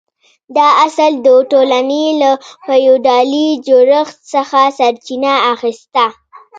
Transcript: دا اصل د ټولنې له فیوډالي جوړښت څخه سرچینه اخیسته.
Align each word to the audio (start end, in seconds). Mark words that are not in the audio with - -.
دا 0.55 0.67
اصل 0.87 1.11
د 1.25 1.27
ټولنې 1.51 2.05
له 2.21 2.31
فیوډالي 2.65 3.47
جوړښت 3.67 4.17
څخه 4.33 4.59
سرچینه 4.77 5.33
اخیسته. 5.53 6.05